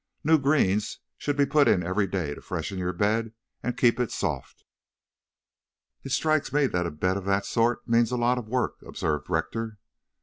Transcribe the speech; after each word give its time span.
"New 0.23 0.39
greens 0.39 0.97
should 1.19 1.37
be 1.37 1.45
put 1.45 1.67
in 1.67 1.83
every 1.83 2.07
day 2.07 2.33
to 2.33 2.41
freshen 2.41 2.79
your 2.79 2.91
bed 2.91 3.33
and 3.61 3.77
keep 3.77 3.99
it 3.99 4.11
soft." 4.11 4.63
"It 6.03 6.11
strikes 6.11 6.51
me 6.51 6.65
that 6.65 6.87
a 6.87 6.89
bed 6.89 7.17
of 7.17 7.25
that 7.25 7.45
sort 7.45 7.87
means 7.87 8.09
a 8.09 8.17
lot 8.17 8.39
of 8.39 8.47
work," 8.49 8.81
observed 8.83 9.29
Rector. 9.29 9.77